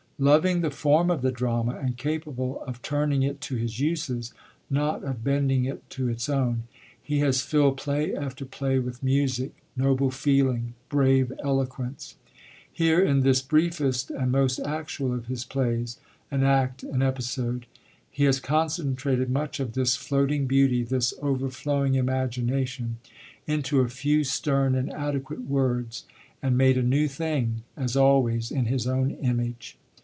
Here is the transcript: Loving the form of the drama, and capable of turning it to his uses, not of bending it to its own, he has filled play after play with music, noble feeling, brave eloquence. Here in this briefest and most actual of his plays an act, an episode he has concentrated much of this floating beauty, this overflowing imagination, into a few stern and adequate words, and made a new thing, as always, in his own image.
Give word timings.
Loving 0.21 0.61
the 0.61 0.69
form 0.69 1.09
of 1.09 1.23
the 1.23 1.31
drama, 1.31 1.77
and 1.77 1.97
capable 1.97 2.61
of 2.67 2.83
turning 2.83 3.23
it 3.23 3.41
to 3.41 3.55
his 3.55 3.79
uses, 3.79 4.33
not 4.69 5.03
of 5.03 5.23
bending 5.23 5.65
it 5.65 5.89
to 5.89 6.09
its 6.09 6.29
own, 6.29 6.65
he 7.01 7.21
has 7.21 7.41
filled 7.41 7.77
play 7.77 8.15
after 8.15 8.45
play 8.45 8.77
with 8.77 9.01
music, 9.01 9.49
noble 9.75 10.11
feeling, 10.11 10.75
brave 10.89 11.33
eloquence. 11.43 12.17
Here 12.71 12.99
in 13.03 13.21
this 13.21 13.41
briefest 13.41 14.11
and 14.11 14.31
most 14.31 14.59
actual 14.59 15.11
of 15.11 15.25
his 15.25 15.43
plays 15.43 15.97
an 16.29 16.43
act, 16.43 16.83
an 16.83 17.01
episode 17.01 17.65
he 18.11 18.25
has 18.25 18.39
concentrated 18.39 19.27
much 19.27 19.59
of 19.59 19.73
this 19.73 19.95
floating 19.95 20.45
beauty, 20.45 20.83
this 20.83 21.15
overflowing 21.19 21.95
imagination, 21.95 22.99
into 23.47 23.79
a 23.79 23.89
few 23.89 24.23
stern 24.23 24.75
and 24.75 24.93
adequate 24.93 25.45
words, 25.45 26.05
and 26.43 26.55
made 26.55 26.77
a 26.77 26.83
new 26.83 27.07
thing, 27.07 27.63
as 27.75 27.95
always, 27.95 28.51
in 28.51 28.65
his 28.65 28.85
own 28.85 29.09
image. 29.09 29.79